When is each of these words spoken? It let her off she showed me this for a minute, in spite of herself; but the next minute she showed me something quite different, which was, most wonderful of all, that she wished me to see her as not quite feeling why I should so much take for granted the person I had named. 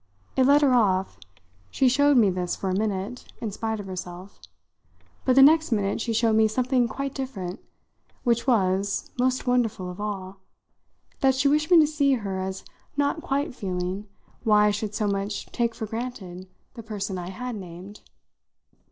It 0.35 0.47
let 0.47 0.63
her 0.63 0.73
off 0.73 1.19
she 1.69 1.87
showed 1.87 2.17
me 2.17 2.31
this 2.31 2.55
for 2.55 2.71
a 2.71 2.75
minute, 2.75 3.31
in 3.39 3.51
spite 3.51 3.79
of 3.79 3.85
herself; 3.85 4.39
but 5.25 5.35
the 5.35 5.43
next 5.43 5.71
minute 5.71 6.01
she 6.01 6.11
showed 6.11 6.33
me 6.35 6.47
something 6.47 6.87
quite 6.87 7.13
different, 7.13 7.59
which 8.23 8.47
was, 8.47 9.11
most 9.19 9.45
wonderful 9.45 9.91
of 9.91 10.01
all, 10.01 10.37
that 11.19 11.35
she 11.35 11.47
wished 11.47 11.69
me 11.69 11.79
to 11.81 11.85
see 11.85 12.13
her 12.13 12.39
as 12.39 12.65
not 12.97 13.21
quite 13.21 13.53
feeling 13.53 14.07
why 14.43 14.65
I 14.65 14.71
should 14.71 14.95
so 14.95 15.05
much 15.07 15.45
take 15.51 15.75
for 15.75 15.85
granted 15.85 16.47
the 16.73 16.81
person 16.81 17.19
I 17.19 17.29
had 17.29 17.55
named. 17.55 18.01